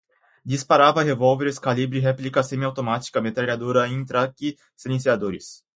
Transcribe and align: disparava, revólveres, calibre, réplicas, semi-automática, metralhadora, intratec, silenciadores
disparava, 0.43 1.03
revólveres, 1.03 1.59
calibre, 1.59 1.99
réplicas, 1.99 2.47
semi-automática, 2.47 3.21
metralhadora, 3.21 3.87
intratec, 3.87 4.57
silenciadores 4.75 5.61